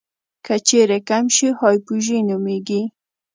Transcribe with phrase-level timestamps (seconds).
[0.45, 2.81] که چیرې کم شي هایپوژي نومېږي.